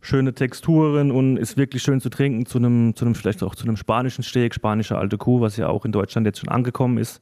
schöne 0.00 0.32
Texturen 0.32 1.10
und 1.10 1.36
ist 1.36 1.56
wirklich 1.56 1.82
schön 1.82 2.00
zu 2.00 2.08
trinken 2.08 2.46
zu 2.46 2.58
einem, 2.58 2.94
zu 2.94 3.04
einem 3.04 3.14
vielleicht 3.14 3.42
auch 3.42 3.54
zu 3.54 3.64
einem 3.64 3.76
spanischen 3.76 4.22
Steak, 4.22 4.54
spanische 4.54 4.98
alte 4.98 5.18
Kuh, 5.18 5.40
was 5.40 5.56
ja 5.56 5.68
auch 5.68 5.84
in 5.84 5.92
Deutschland 5.92 6.26
jetzt 6.26 6.38
schon 6.38 6.48
angekommen 6.48 6.98
ist, 6.98 7.20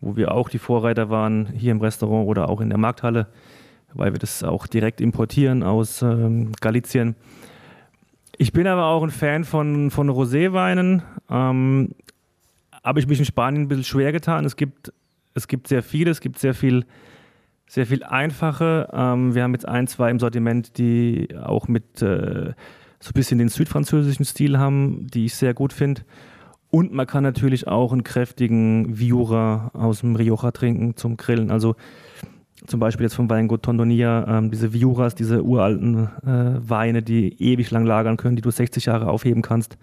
wo 0.00 0.16
wir 0.16 0.32
auch 0.32 0.48
die 0.48 0.58
Vorreiter 0.58 1.10
waren, 1.10 1.46
hier 1.46 1.72
im 1.72 1.80
Restaurant 1.80 2.28
oder 2.28 2.48
auch 2.48 2.60
in 2.60 2.68
der 2.68 2.78
Markthalle 2.78 3.28
weil 3.94 4.12
wir 4.12 4.18
das 4.18 4.42
auch 4.42 4.66
direkt 4.66 5.00
importieren 5.00 5.62
aus 5.62 6.02
ähm, 6.02 6.52
Galizien. 6.60 7.16
Ich 8.36 8.52
bin 8.52 8.66
aber 8.66 8.86
auch 8.86 9.02
ein 9.02 9.10
Fan 9.10 9.44
von, 9.44 9.90
von 9.90 10.08
Roséweinen. 10.08 11.02
Ähm, 11.28 11.94
habe 12.84 13.00
ich 13.00 13.06
mich 13.06 13.18
in 13.18 13.24
Spanien 13.24 13.62
ein 13.62 13.68
bisschen 13.68 13.84
schwer 13.84 14.12
getan. 14.12 14.44
Es 14.44 14.56
gibt, 14.56 14.92
es 15.34 15.48
gibt 15.48 15.68
sehr 15.68 15.82
viele, 15.82 16.10
es 16.10 16.20
gibt 16.20 16.38
sehr 16.38 16.54
viel, 16.54 16.84
sehr 17.66 17.86
viel 17.86 18.04
einfache. 18.04 18.88
Ähm, 18.92 19.34
wir 19.34 19.42
haben 19.42 19.54
jetzt 19.54 19.66
ein, 19.66 19.88
zwei 19.88 20.10
im 20.10 20.20
Sortiment, 20.20 20.78
die 20.78 21.28
auch 21.42 21.68
mit 21.68 22.00
äh, 22.00 22.52
so 23.00 23.10
ein 23.10 23.14
bisschen 23.14 23.38
den 23.38 23.48
südfranzösischen 23.48 24.24
Stil 24.24 24.58
haben, 24.58 25.06
die 25.08 25.26
ich 25.26 25.34
sehr 25.34 25.54
gut 25.54 25.72
finde. 25.72 26.02
Und 26.70 26.92
man 26.92 27.06
kann 27.06 27.22
natürlich 27.22 27.66
auch 27.66 27.92
einen 27.92 28.04
kräftigen 28.04 28.98
Viura 28.98 29.70
aus 29.72 30.00
dem 30.00 30.16
Rioja 30.16 30.50
trinken 30.50 30.96
zum 30.96 31.16
Grillen. 31.16 31.50
Also 31.50 31.76
zum 32.66 32.80
Beispiel 32.80 33.04
jetzt 33.04 33.14
vom 33.14 33.30
Weingut 33.30 33.62
Tondonia, 33.62 34.38
ähm, 34.38 34.50
diese 34.50 34.72
Viuras, 34.72 35.14
diese 35.14 35.42
uralten 35.42 36.08
äh, 36.24 36.58
Weine, 36.68 37.02
die 37.02 37.40
ewig 37.42 37.70
lang 37.70 37.84
lagern 37.84 38.16
können, 38.16 38.36
die 38.36 38.42
du 38.42 38.50
60 38.50 38.86
Jahre 38.86 39.08
aufheben 39.08 39.42
kannst, 39.42 39.78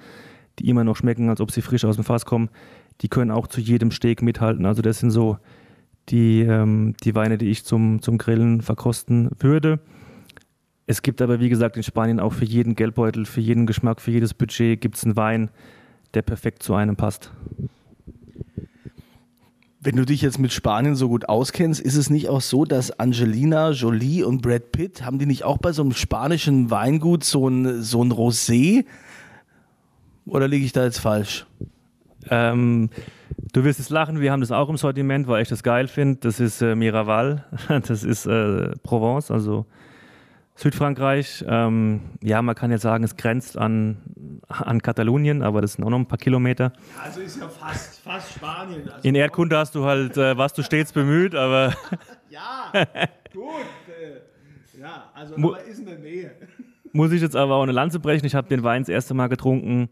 die 0.60 0.70
immer 0.70 0.84
noch 0.84 0.96
schmecken, 0.96 1.30
als 1.30 1.42
ob 1.42 1.52
sie 1.52 1.62
frisch 1.62 1.86
aus 1.86 1.96
dem 1.96 2.06
Fass 2.06 2.26
kommen, 2.26 2.50
die 3.02 3.08
können 3.08 3.32
auch 3.32 3.48
zu 3.48 3.62
jedem 3.62 3.92
Steak 3.92 4.22
mithalten. 4.22 4.66
Also 4.66 4.82
das 4.82 5.00
sind 5.00 5.12
so 5.12 5.38
die, 6.10 6.42
ähm, 6.42 6.96
die 7.04 7.16
Weine, 7.16 7.38
die 7.38 7.50
ich 7.50 7.66
zum, 7.66 8.02
zum 8.02 8.18
Grillen 8.18 8.62
verkosten 8.62 9.30
würde. 9.40 9.80
Es 10.88 11.02
gibt 11.02 11.22
aber, 11.22 11.40
wie 11.40 11.50
gesagt, 11.50 11.78
in 11.78 11.84
Spanien 11.84 12.20
auch 12.20 12.34
für 12.34 12.46
jeden 12.46 12.76
Geldbeutel, 12.76 13.26
für 13.26 13.42
jeden 13.42 13.66
Geschmack, 13.66 14.02
für 14.02 14.12
jedes 14.12 14.34
Budget 14.34 14.80
gibt 14.80 14.98
es 14.98 15.04
einen 15.04 15.18
Wein, 15.18 15.50
der 16.14 16.22
perfekt 16.22 16.62
zu 16.62 16.76
einem 16.76 16.96
passt. 16.96 17.32
Wenn 19.86 19.98
du 19.98 20.04
dich 20.04 20.24
jetzt 20.24 20.40
mit 20.40 20.52
Spanien 20.52 20.96
so 20.96 21.10
gut 21.10 21.30
auskennst, 21.30 21.80
ist 21.80 21.96
es 21.96 22.10
nicht 22.10 22.28
auch 22.28 22.42
so, 22.42 22.66
dass 22.66 23.00
Angelina 23.00 23.70
Jolie 23.70 24.24
und 24.24 24.42
Brad 24.42 24.72
Pitt, 24.72 25.06
haben 25.06 25.20
die 25.20 25.28
nicht 25.28 25.44
auch 25.44 25.60
bei 25.60 25.74
so 25.74 25.84
einem 25.84 25.92
spanischen 25.92 26.72
Weingut 26.72 27.24
so 27.24 27.48
ein, 27.48 27.84
so 27.84 28.04
ein 28.04 28.12
Rosé? 28.12 28.84
Oder 30.26 30.48
liege 30.48 30.66
ich 30.66 30.72
da 30.72 30.86
jetzt 30.86 30.98
falsch? 30.98 31.46
Ähm, 32.32 32.90
du 33.54 33.64
wirst 33.64 33.80
es 33.80 33.92
lachen, 33.92 34.22
wir 34.22 34.32
haben 34.32 34.42
das 34.42 34.52
auch 34.52 34.70
im 34.70 34.78
Sortiment, 34.78 35.28
weil 35.28 35.44
ich 35.44 35.50
das 35.50 35.62
geil 35.62 35.88
finde. 35.88 36.18
Das 36.22 36.40
ist 36.40 36.64
äh, 36.64 36.74
Miraval, 36.74 37.46
das 37.88 38.04
ist 38.04 38.26
äh, 38.26 38.72
Provence, 38.82 39.30
also 39.30 39.68
Südfrankreich, 40.58 41.44
ähm, 41.48 42.00
ja, 42.24 42.42
man 42.42 42.56
kann 42.56 42.72
jetzt 42.72 42.84
sagen, 42.84 43.04
es 43.04 43.18
grenzt 43.18 43.58
an, 43.58 43.98
an 44.48 44.82
Katalonien, 44.82 45.42
aber 45.42 45.62
das 45.62 45.74
sind 45.74 45.84
auch 45.84 45.90
noch 45.90 46.00
ein 46.00 46.08
paar 46.08 46.18
Kilometer. 46.18 46.72
Also 47.04 47.20
ist 47.20 47.38
ja 47.40 47.50
fast, 47.50 48.00
fast 48.00 48.36
Spanien. 48.36 48.90
Also 48.90 49.06
In 49.06 49.16
Erdkunde 49.16 49.58
hast 49.58 49.76
du 49.76 49.84
halt, 49.86 50.16
äh, 50.16 50.38
warst 50.38 50.58
du 50.58 50.64
stets 50.64 50.94
bemüht, 50.94 51.36
aber. 51.36 51.74
ja, 52.30 52.72
gut. 53.34 53.46
Äh, 53.90 54.80
ja, 54.80 55.12
also 55.14 55.36
aber 55.36 55.62
ist 55.64 55.80
in 55.80 55.86
der 55.88 56.00
Nähe. 56.00 56.32
Muss 56.94 57.12
ich 57.12 57.22
jetzt 57.22 57.36
aber 57.36 57.56
auch 57.56 57.64
eine 57.64 57.74
Lanze 57.74 58.00
brechen. 58.00 58.26
Ich 58.26 58.36
habe 58.36 58.48
den 58.48 58.64
Wein 58.64 58.84
das 58.84 58.90
erste 58.90 59.14
Mal 59.14 59.28
getrunken 59.28 59.90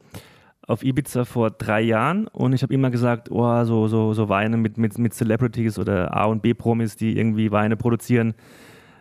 auf 0.66 0.82
Ibiza 0.82 1.26
vor 1.26 1.52
drei 1.52 1.82
Jahren 1.82 2.28
und 2.28 2.54
ich 2.54 2.64
habe 2.64 2.74
immer 2.74 2.90
gesagt, 2.90 3.30
oh, 3.30 3.66
so, 3.66 3.90
so, 3.90 4.14
so 4.14 4.30
Weine 4.30 4.56
mit, 4.56 4.78
mit, 4.78 4.98
mit 4.98 5.14
Celebrities 5.14 5.78
oder 5.78 6.16
A- 6.16 6.24
und 6.24 6.42
B-Promis, 6.42 6.96
die 6.96 7.18
irgendwie 7.18 7.52
Weine 7.52 7.76
produzieren 7.76 8.34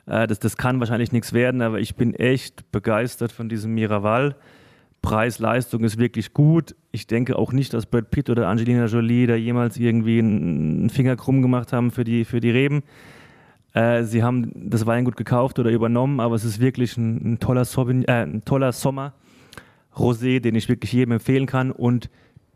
äh, 0.07 0.27
das, 0.27 0.39
das 0.39 0.57
kann 0.57 0.81
wahrscheinlich 0.81 1.13
nichts 1.13 1.33
werden, 1.33 1.63
aber 1.63 1.81
ich 1.81 1.97
bin 1.97 2.15
echt 2.15 2.71
begeistert 2.73 3.33
von 3.33 3.49
diesem 3.49 3.75
Miraval. 3.75 4.37
Preis-Leistung 5.03 5.83
ist 5.83 5.99
wirklich 5.99 6.33
gut. 6.33 6.77
Ich 6.93 7.09
denke 7.09 7.37
auch 7.37 7.53
nicht, 7.53 7.75
dass 7.75 7.87
Brad 7.87 8.11
Pitt 8.11 8.31
oder 8.31 8.49
Angelina 8.49 8.87
Jolie 8.87 9.27
da 9.27 9.35
jemals 9.35 9.77
irgendwie 9.77 10.21
einen 10.21 10.91
Finger 10.91 11.17
krumm 11.17 11.43
gemacht 11.43 11.73
haben 11.73 11.91
für 11.91 12.05
die, 12.05 12.25
für 12.25 12.41
die 12.41 12.51
Reben. 12.51 12.85
Äh, 13.75 14.05
sie 14.05 14.23
haben 14.23 14.71
das 14.71 14.87
Weingut 14.87 15.17
gekauft 15.17 15.59
oder 15.59 15.71
übernommen, 15.71 16.21
aber 16.21 16.37
es 16.37 16.45
ist 16.45 16.61
wirklich 16.61 16.97
ein, 16.97 17.33
ein 17.33 17.41
toller, 17.41 17.65
Sauvignon, 17.65 18.05
äh, 18.05 18.23
ein 18.23 18.45
toller 18.45 18.73
Sommer. 18.73 19.15
Rosé, 19.97 20.41
den 20.41 20.55
ich 20.55 20.69
wirklich 20.69 20.93
jedem 20.93 21.13
empfehlen 21.13 21.47
kann. 21.47 21.71
Und 21.71 22.09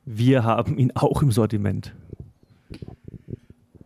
wir 0.05 0.45
haben 0.45 0.79
ihn 0.79 0.93
auch 0.95 1.23
im 1.23 1.31
Sortiment. 1.31 1.95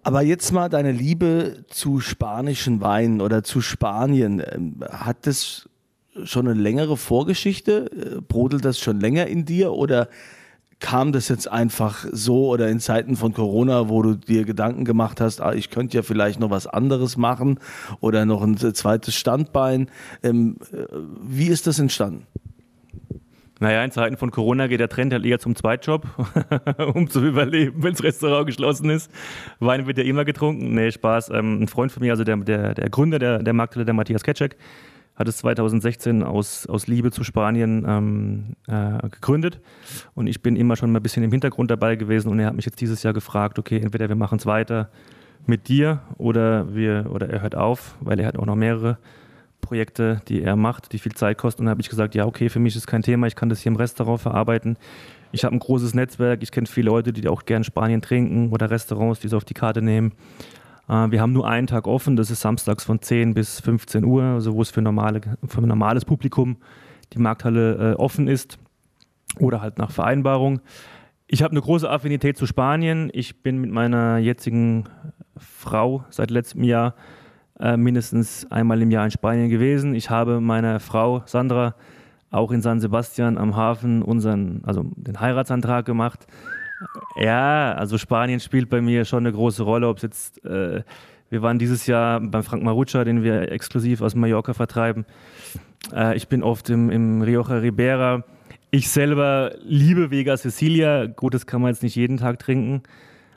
Aber 0.02 0.22
jetzt 0.22 0.52
mal 0.52 0.68
deine 0.68 0.92
Liebe 0.92 1.64
zu 1.68 2.00
spanischen 2.00 2.80
Weinen 2.80 3.20
oder 3.20 3.42
zu 3.42 3.60
Spanien. 3.60 4.42
Ähm, 4.50 4.76
hat 4.90 5.26
das 5.26 5.68
schon 6.24 6.48
eine 6.48 6.58
längere 6.58 6.96
Vorgeschichte? 6.96 7.90
Äh, 7.92 8.20
brodelt 8.20 8.64
das 8.64 8.78
schon 8.78 9.00
länger 9.00 9.26
in 9.26 9.44
dir 9.44 9.72
oder 9.72 10.08
kam 10.80 11.12
das 11.12 11.28
jetzt 11.28 11.46
einfach 11.46 12.06
so 12.10 12.48
oder 12.48 12.68
in 12.68 12.80
Zeiten 12.80 13.14
von 13.14 13.34
Corona, 13.34 13.90
wo 13.90 14.02
du 14.02 14.14
dir 14.14 14.44
Gedanken 14.44 14.86
gemacht 14.86 15.20
hast, 15.20 15.42
ah, 15.42 15.52
ich 15.52 15.68
könnte 15.68 15.98
ja 15.98 16.02
vielleicht 16.02 16.40
noch 16.40 16.48
was 16.48 16.66
anderes 16.66 17.18
machen 17.18 17.58
oder 18.00 18.24
noch 18.24 18.42
ein 18.42 18.56
zweites 18.56 19.14
Standbein? 19.14 19.90
Ähm, 20.22 20.56
äh, 20.72 20.86
wie 21.22 21.48
ist 21.48 21.66
das 21.66 21.78
entstanden? 21.78 22.26
Naja, 23.60 23.84
in 23.84 23.90
Zeiten 23.90 24.16
von 24.16 24.30
Corona 24.30 24.68
geht 24.68 24.80
der 24.80 24.88
Trend 24.88 25.12
halt 25.12 25.26
eher 25.26 25.38
zum 25.38 25.54
Zweitjob, 25.54 26.06
um 26.94 27.10
zu 27.10 27.24
überleben, 27.24 27.82
wenn 27.82 27.92
das 27.92 28.02
Restaurant 28.02 28.46
geschlossen 28.46 28.88
ist. 28.88 29.12
Wein 29.58 29.86
wird 29.86 29.98
ja 29.98 30.04
immer 30.04 30.24
getrunken. 30.24 30.74
Nee, 30.74 30.90
Spaß. 30.90 31.28
Ähm, 31.28 31.62
ein 31.62 31.68
Freund 31.68 31.92
von 31.92 32.02
mir, 32.02 32.12
also 32.12 32.24
der, 32.24 32.38
der, 32.38 32.72
der 32.72 32.88
Gründer 32.88 33.18
der, 33.18 33.42
der 33.42 33.52
Markthalle, 33.52 33.84
der 33.84 33.92
Matthias 33.92 34.22
Ketschek, 34.22 34.56
hat 35.14 35.28
es 35.28 35.36
2016 35.36 36.22
aus, 36.22 36.66
aus 36.66 36.86
Liebe 36.86 37.10
zu 37.10 37.22
Spanien 37.22 37.84
ähm, 37.86 38.56
äh, 38.66 39.06
gegründet. 39.10 39.60
Und 40.14 40.26
ich 40.26 40.40
bin 40.40 40.56
immer 40.56 40.76
schon 40.76 40.90
mal 40.90 41.00
ein 41.00 41.02
bisschen 41.02 41.22
im 41.22 41.30
Hintergrund 41.30 41.70
dabei 41.70 41.96
gewesen. 41.96 42.30
Und 42.30 42.38
er 42.38 42.46
hat 42.46 42.56
mich 42.56 42.64
jetzt 42.64 42.80
dieses 42.80 43.02
Jahr 43.02 43.12
gefragt, 43.12 43.58
okay, 43.58 43.78
entweder 43.78 44.08
wir 44.08 44.16
machen 44.16 44.38
es 44.38 44.46
weiter 44.46 44.88
mit 45.46 45.68
dir 45.68 46.00
oder, 46.16 46.74
wir, 46.74 47.10
oder 47.10 47.28
er 47.28 47.42
hört 47.42 47.56
auf, 47.56 47.96
weil 48.00 48.18
er 48.20 48.26
hat 48.26 48.38
auch 48.38 48.46
noch 48.46 48.56
mehrere 48.56 48.96
Projekte, 49.60 50.22
die 50.28 50.42
er 50.42 50.56
macht, 50.56 50.92
die 50.92 50.98
viel 50.98 51.12
Zeit 51.12 51.38
kosten. 51.38 51.62
Und 51.62 51.66
da 51.66 51.70
habe 51.70 51.80
ich 51.80 51.88
gesagt, 51.88 52.14
ja, 52.14 52.26
okay, 52.26 52.48
für 52.48 52.58
mich 52.58 52.76
ist 52.76 52.86
kein 52.86 53.02
Thema, 53.02 53.26
ich 53.26 53.36
kann 53.36 53.48
das 53.48 53.60
hier 53.60 53.70
im 53.70 53.76
Restaurant 53.76 54.20
verarbeiten. 54.20 54.76
Ich 55.32 55.44
habe 55.44 55.54
ein 55.54 55.60
großes 55.60 55.94
Netzwerk, 55.94 56.42
ich 56.42 56.50
kenne 56.50 56.66
viele 56.66 56.90
Leute, 56.90 57.12
die 57.12 57.28
auch 57.28 57.44
gerne 57.44 57.64
Spanien 57.64 58.02
trinken 58.02 58.50
oder 58.50 58.70
Restaurants, 58.70 59.20
die 59.20 59.28
es 59.28 59.34
auf 59.34 59.44
die 59.44 59.54
Karte 59.54 59.80
nehmen. 59.82 60.12
Äh, 60.88 61.10
wir 61.10 61.20
haben 61.20 61.32
nur 61.32 61.48
einen 61.48 61.66
Tag 61.66 61.86
offen, 61.86 62.16
das 62.16 62.30
ist 62.30 62.40
samstags 62.40 62.84
von 62.84 63.00
10 63.00 63.34
bis 63.34 63.60
15 63.60 64.04
Uhr, 64.04 64.22
also 64.22 64.54
wo 64.54 64.62
es 64.62 64.70
für, 64.70 64.82
normale, 64.82 65.20
für 65.46 65.60
ein 65.60 65.68
normales 65.68 66.04
Publikum 66.04 66.56
die 67.12 67.18
Markthalle 67.18 67.92
äh, 67.92 67.94
offen 67.94 68.28
ist 68.28 68.58
oder 69.38 69.60
halt 69.60 69.78
nach 69.78 69.90
Vereinbarung. 69.90 70.60
Ich 71.26 71.42
habe 71.42 71.52
eine 71.52 71.60
große 71.60 71.88
Affinität 71.88 72.36
zu 72.36 72.46
Spanien. 72.46 73.08
Ich 73.12 73.42
bin 73.42 73.58
mit 73.58 73.70
meiner 73.70 74.18
jetzigen 74.18 74.88
Frau 75.36 76.04
seit 76.10 76.30
letztem 76.30 76.64
Jahr 76.64 76.94
äh, 77.60 77.76
mindestens 77.76 78.50
einmal 78.50 78.80
im 78.82 78.90
Jahr 78.90 79.04
in 79.04 79.10
Spanien 79.10 79.48
gewesen. 79.48 79.94
Ich 79.94 80.10
habe 80.10 80.40
meiner 80.40 80.80
Frau 80.80 81.22
Sandra 81.26 81.74
auch 82.30 82.52
in 82.52 82.62
San 82.62 82.80
Sebastian 82.80 83.38
am 83.38 83.56
Hafen 83.56 84.02
unseren, 84.02 84.62
also 84.64 84.84
den 84.96 85.20
Heiratsantrag 85.20 85.84
gemacht. 85.84 86.26
Ja, 87.16 87.72
also 87.72 87.98
Spanien 87.98 88.40
spielt 88.40 88.70
bei 88.70 88.80
mir 88.80 89.04
schon 89.04 89.26
eine 89.26 89.32
große 89.32 89.62
Rolle, 89.62 89.88
ob 89.88 89.98
es 89.98 90.02
jetzt 90.02 90.44
äh, 90.44 90.82
wir 91.30 91.42
waren 91.42 91.60
dieses 91.60 91.86
Jahr 91.86 92.20
beim 92.20 92.42
Frank 92.42 92.64
Marucha, 92.64 93.04
den 93.04 93.22
wir 93.22 93.52
exklusiv 93.52 94.02
aus 94.02 94.16
Mallorca 94.16 94.52
vertreiben. 94.52 95.06
Äh, 95.94 96.16
ich 96.16 96.26
bin 96.26 96.42
oft 96.42 96.68
im, 96.70 96.90
im 96.90 97.22
Rioja 97.22 97.58
Ribera. 97.58 98.24
Ich 98.72 98.90
selber 98.90 99.52
liebe 99.62 100.10
Vega 100.10 100.36
Sicilia. 100.36 101.06
Gut, 101.06 101.34
das 101.34 101.46
kann 101.46 101.62
man 101.62 101.70
jetzt 101.70 101.84
nicht 101.84 101.94
jeden 101.94 102.16
Tag 102.16 102.40
trinken. 102.40 102.82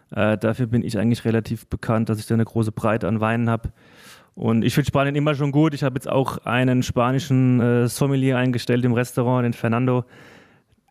Äh, 0.10 0.40
dafür 0.40 0.66
bin 0.66 0.84
ich 0.84 0.98
eigentlich 0.98 1.24
relativ 1.24 1.68
bekannt, 1.68 2.10
dass 2.10 2.20
ich 2.20 2.26
da 2.26 2.34
eine 2.34 2.46
große 2.46 2.72
Breite 2.72 3.08
an 3.08 3.20
Weinen 3.20 3.48
habe. 3.48 3.72
Und 4.36 4.64
ich 4.64 4.74
finde 4.74 4.88
Spanien 4.88 5.16
immer 5.16 5.36
schon 5.36 5.52
gut. 5.52 5.74
Ich 5.74 5.84
habe 5.84 5.96
jetzt 5.96 6.10
auch 6.10 6.40
einen 6.40 6.82
spanischen 6.82 7.60
äh, 7.60 7.88
Sommelier 7.88 8.38
eingestellt 8.38 8.84
im 8.84 8.94
Restaurant, 8.94 9.46
den 9.46 9.54
Fernando, 9.54 10.06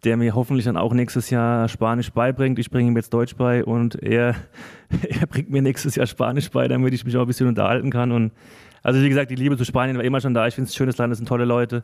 der 0.04 0.16
mir 0.16 0.34
hoffentlich 0.34 0.66
dann 0.66 0.76
auch 0.76 0.92
nächstes 0.92 1.30
Jahr 1.30 1.68
Spanisch 1.68 2.11
beibringt. 2.11 2.58
Ich 2.58 2.70
bringe 2.70 2.90
ihm 2.90 2.96
jetzt 2.96 3.12
Deutsch 3.12 3.34
bei 3.37 3.64
und 3.64 4.00
er, 4.02 4.37
er 5.08 5.26
bringt 5.26 5.50
mir 5.50 5.62
nächstes 5.62 5.96
Jahr 5.96 6.06
Spanisch 6.06 6.50
bei, 6.50 6.68
damit 6.68 6.94
ich 6.94 7.04
mich 7.04 7.16
auch 7.16 7.22
ein 7.22 7.26
bisschen 7.26 7.49
unterhalten 7.49 7.90
kann. 7.90 8.12
Und 8.12 8.32
also 8.82 9.00
wie 9.00 9.08
gesagt, 9.08 9.30
die 9.30 9.37
Liebe 9.37 9.56
zu 9.56 9.64
Spanien 9.64 9.96
war 9.96 10.04
immer 10.04 10.20
schon 10.20 10.34
da. 10.34 10.46
Ich 10.46 10.54
finde 10.54 10.68
es 10.68 10.75
ein 10.75 10.76
schönes 10.76 10.99
Land, 10.99 11.12
es 11.12 11.18
sind 11.18 11.26
tolle 11.26 11.44
Leute. 11.44 11.82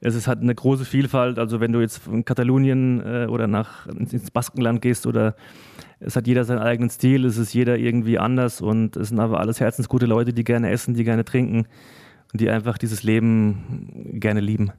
Es 0.00 0.14
ist, 0.14 0.26
hat 0.26 0.40
eine 0.40 0.54
große 0.54 0.84
Vielfalt. 0.84 1.38
Also 1.38 1.60
wenn 1.60 1.72
du 1.72 1.80
jetzt 1.80 1.98
von 1.98 2.24
Katalonien 2.24 3.00
äh, 3.00 3.26
oder 3.26 3.46
nach 3.46 3.86
ins 3.86 4.30
Baskenland 4.30 4.82
gehst 4.82 5.06
oder 5.06 5.34
es 6.04 6.16
hat 6.16 6.26
jeder 6.26 6.44
seinen 6.44 6.58
eigenen 6.60 6.90
Stil, 6.90 7.24
es 7.24 7.38
ist 7.38 7.54
jeder 7.54 7.78
irgendwie 7.78 8.18
anders 8.18 8.60
und 8.60 8.96
es 8.96 9.08
sind 9.08 9.20
aber 9.20 9.40
alles 9.40 9.60
herzensgute 9.60 10.06
Leute, 10.06 10.32
die 10.32 10.44
gerne 10.44 10.70
essen, 10.70 10.94
die 10.94 11.04
gerne 11.04 11.24
trinken 11.24 11.66
und 12.32 12.40
die 12.40 12.50
einfach 12.50 12.78
dieses 12.78 13.02
Leben 13.02 14.18
gerne 14.20 14.40
lieben. 14.40 14.72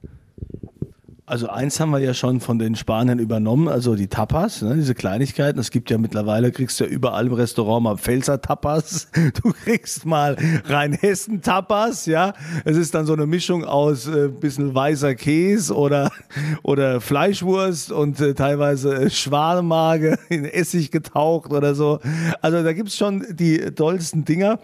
Also 1.28 1.48
eins 1.48 1.80
haben 1.80 1.90
wir 1.90 1.98
ja 1.98 2.14
schon 2.14 2.38
von 2.38 2.60
den 2.60 2.76
Spaniern 2.76 3.18
übernommen, 3.18 3.66
also 3.66 3.96
die 3.96 4.06
Tapas, 4.06 4.62
ne, 4.62 4.76
diese 4.76 4.94
Kleinigkeiten. 4.94 5.58
Es 5.58 5.72
gibt 5.72 5.90
ja 5.90 5.98
mittlerweile, 5.98 6.52
kriegst 6.52 6.78
du 6.78 6.84
ja 6.84 6.90
überall 6.90 7.26
im 7.26 7.32
Restaurant 7.32 7.82
mal 7.82 7.96
Pfälzer 7.96 8.40
Tapas, 8.40 9.08
du 9.42 9.52
kriegst 9.64 10.06
mal 10.06 10.36
Rheinhessen 10.66 11.42
Tapas, 11.42 12.06
ja. 12.06 12.32
Es 12.64 12.76
ist 12.76 12.94
dann 12.94 13.06
so 13.06 13.12
eine 13.12 13.26
Mischung 13.26 13.64
aus 13.64 14.06
äh, 14.06 14.28
bisschen 14.28 14.72
weißer 14.72 15.16
Käse 15.16 15.74
oder, 15.74 16.12
oder 16.62 17.00
Fleischwurst 17.00 17.90
und 17.90 18.20
äh, 18.20 18.34
teilweise 18.34 18.94
äh, 18.94 19.10
Schwanemage 19.10 20.20
in 20.28 20.44
Essig 20.44 20.92
getaucht 20.92 21.50
oder 21.50 21.74
so. 21.74 21.98
Also 22.40 22.62
da 22.62 22.72
gibt's 22.72 22.96
schon 22.96 23.26
die 23.30 23.58
tollsten 23.58 24.24
Dinger. 24.24 24.60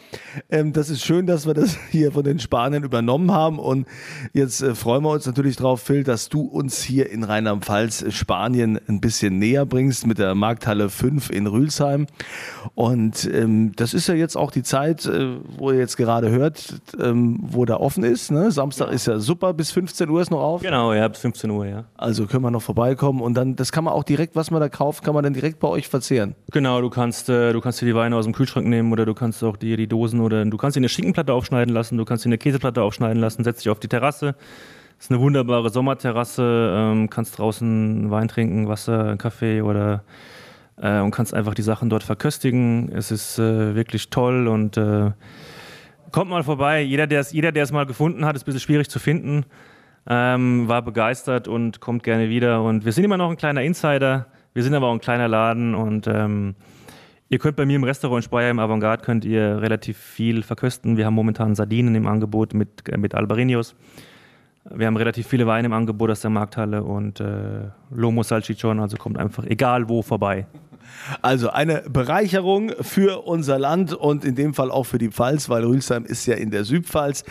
Ähm, 0.48 0.72
das 0.72 0.90
ist 0.90 1.04
schön, 1.04 1.26
dass 1.26 1.44
wir 1.44 1.54
das 1.54 1.76
hier 1.90 2.12
von 2.12 2.22
den 2.22 2.38
Spaniern 2.38 2.84
übernommen 2.84 3.32
haben 3.32 3.58
und 3.58 3.88
jetzt 4.32 4.62
äh, 4.62 4.76
freuen 4.76 5.02
wir 5.02 5.10
uns 5.10 5.26
natürlich 5.26 5.56
drauf, 5.56 5.80
Phil, 5.80 6.04
dass 6.04 6.28
du 6.28 6.51
uns 6.52 6.82
hier 6.82 7.10
in 7.10 7.24
Rheinland-Pfalz, 7.24 8.04
Spanien 8.10 8.78
ein 8.88 9.00
bisschen 9.00 9.38
näher 9.38 9.66
bringst 9.66 10.06
mit 10.06 10.18
der 10.18 10.34
Markthalle 10.34 10.90
5 10.90 11.30
in 11.30 11.46
Rülsheim. 11.46 12.06
Und 12.74 13.28
ähm, 13.32 13.72
das 13.76 13.94
ist 13.94 14.06
ja 14.08 14.14
jetzt 14.14 14.36
auch 14.36 14.50
die 14.50 14.62
Zeit, 14.62 15.06
äh, 15.06 15.36
wo 15.56 15.70
ihr 15.70 15.78
jetzt 15.78 15.96
gerade 15.96 16.30
hört, 16.30 16.74
ähm, 17.00 17.38
wo 17.42 17.64
da 17.64 17.76
offen 17.76 18.04
ist. 18.04 18.30
Ne? 18.30 18.50
Samstag 18.50 18.88
ja. 18.88 18.92
ist 18.92 19.06
ja 19.06 19.18
super, 19.18 19.54
bis 19.54 19.72
15 19.72 20.08
Uhr 20.08 20.20
ist 20.20 20.30
noch 20.30 20.42
auf. 20.42 20.62
Genau, 20.62 20.92
ja, 20.92 21.08
bis 21.08 21.20
15 21.20 21.50
Uhr, 21.50 21.66
ja. 21.66 21.84
Also 21.96 22.26
können 22.26 22.42
wir 22.42 22.50
noch 22.50 22.62
vorbeikommen 22.62 23.20
und 23.20 23.34
dann, 23.34 23.56
das 23.56 23.72
kann 23.72 23.84
man 23.84 23.94
auch 23.94 24.04
direkt, 24.04 24.36
was 24.36 24.50
man 24.50 24.60
da 24.60 24.68
kauft, 24.68 25.02
kann 25.02 25.14
man 25.14 25.24
dann 25.24 25.34
direkt 25.34 25.58
bei 25.58 25.68
euch 25.68 25.88
verzehren. 25.88 26.34
Genau, 26.50 26.80
du 26.80 26.90
kannst, 26.90 27.28
äh, 27.28 27.52
du 27.52 27.60
kannst 27.60 27.80
dir 27.80 27.86
die 27.86 27.94
Weine 27.94 28.16
aus 28.16 28.24
dem 28.24 28.34
Kühlschrank 28.34 28.66
nehmen 28.66 28.92
oder 28.92 29.06
du 29.06 29.14
kannst 29.14 29.42
auch 29.42 29.56
dir 29.56 29.76
die 29.76 29.86
Dosen 29.86 30.20
oder 30.20 30.44
du 30.44 30.56
kannst 30.56 30.76
dir 30.76 30.80
eine 30.80 30.88
Schinkenplatte 30.88 31.32
aufschneiden 31.32 31.72
lassen, 31.72 31.96
du 31.96 32.04
kannst 32.04 32.24
dir 32.24 32.28
eine 32.28 32.38
Käseplatte 32.38 32.82
aufschneiden 32.82 33.20
lassen, 33.20 33.44
setzt 33.44 33.64
dich 33.64 33.70
auf 33.70 33.80
die 33.80 33.88
Terrasse 33.88 34.34
ist 35.02 35.10
eine 35.10 35.20
wunderbare 35.20 35.68
Sommerterrasse, 35.68 36.74
ähm, 36.76 37.10
kannst 37.10 37.36
draußen 37.36 38.08
Wein 38.12 38.28
trinken, 38.28 38.68
Wasser, 38.68 39.16
Kaffee 39.16 39.60
oder 39.60 40.04
äh, 40.76 41.00
und 41.00 41.10
kannst 41.10 41.34
einfach 41.34 41.54
die 41.54 41.62
Sachen 41.62 41.90
dort 41.90 42.04
verköstigen. 42.04 42.88
Es 42.94 43.10
ist 43.10 43.36
äh, 43.40 43.74
wirklich 43.74 44.10
toll 44.10 44.46
und 44.46 44.76
äh, 44.76 45.10
kommt 46.12 46.30
mal 46.30 46.44
vorbei. 46.44 46.82
Jeder, 46.82 47.08
der 47.08 47.18
es 47.18 47.32
jeder, 47.32 47.52
mal 47.72 47.84
gefunden 47.84 48.24
hat, 48.24 48.36
ist 48.36 48.42
ein 48.42 48.44
bisschen 48.44 48.60
schwierig 48.60 48.88
zu 48.90 49.00
finden, 49.00 49.44
ähm, 50.06 50.68
war 50.68 50.82
begeistert 50.82 51.48
und 51.48 51.80
kommt 51.80 52.04
gerne 52.04 52.28
wieder. 52.28 52.62
Und 52.62 52.84
wir 52.84 52.92
sind 52.92 53.02
immer 53.02 53.16
noch 53.16 53.30
ein 53.30 53.36
kleiner 53.36 53.62
Insider, 53.62 54.26
wir 54.54 54.62
sind 54.62 54.72
aber 54.72 54.86
auch 54.86 54.94
ein 54.94 55.00
kleiner 55.00 55.26
Laden 55.26 55.74
und 55.74 56.06
ähm, 56.06 56.54
Ihr 57.28 57.38
könnt 57.38 57.56
bei 57.56 57.64
mir 57.64 57.76
im 57.76 57.84
Restaurant 57.84 58.22
Speyer 58.22 58.50
im 58.50 58.58
Avantgarde 58.58 59.02
könnt 59.02 59.24
ihr 59.24 59.62
relativ 59.62 59.96
viel 59.96 60.42
verkösten. 60.42 60.98
Wir 60.98 61.06
haben 61.06 61.14
momentan 61.14 61.54
Sardinen 61.54 61.94
im 61.94 62.06
Angebot 62.06 62.52
mit, 62.52 62.86
äh, 62.90 62.98
mit 62.98 63.14
Albarinios. 63.14 63.74
Wir 64.70 64.86
haben 64.86 64.96
relativ 64.96 65.26
viele 65.26 65.46
Weine 65.46 65.66
im 65.66 65.72
Angebot 65.72 66.10
aus 66.10 66.20
der 66.20 66.30
Markthalle 66.30 66.84
und 66.84 67.20
äh, 67.20 67.70
Lomo 67.90 68.22
Salchichon, 68.22 68.78
also 68.78 68.96
kommt 68.96 69.18
einfach 69.18 69.44
egal 69.44 69.88
wo 69.88 70.02
vorbei. 70.02 70.46
Also 71.20 71.50
eine 71.50 71.82
Bereicherung 71.88 72.70
für 72.80 73.26
unser 73.26 73.58
Land 73.58 73.92
und 73.92 74.24
in 74.24 74.34
dem 74.34 74.54
Fall 74.54 74.70
auch 74.70 74.84
für 74.84 74.98
die 74.98 75.08
Pfalz, 75.08 75.48
weil 75.48 75.64
Rülsheim 75.64 76.04
ist 76.04 76.26
ja 76.26 76.34
in 76.34 76.50
der 76.50 76.64
Südpfalz. 76.64 77.24